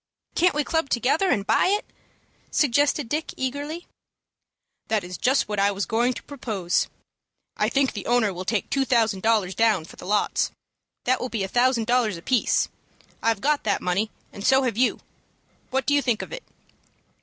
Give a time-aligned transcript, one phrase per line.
[0.33, 1.85] "Can't we club together, and buy it?"
[2.49, 3.85] suggested Dick, eagerly.
[4.87, 6.87] "That is just what I was going to propose.
[7.55, 10.49] I think the owner will take two thousand dollars down for the lots.
[11.03, 12.67] That will be a thousand dollars apiece.
[13.21, 15.01] I've got that money, and so have you.
[15.69, 16.41] What do you think of it?"